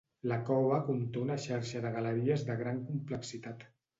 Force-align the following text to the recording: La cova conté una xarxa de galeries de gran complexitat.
La 0.29 0.37
cova 0.45 0.79
conté 0.87 1.21
una 1.25 1.35
xarxa 1.43 1.83
de 1.85 1.93
galeries 1.97 2.47
de 2.49 2.57
gran 2.65 2.83
complexitat. 2.89 3.67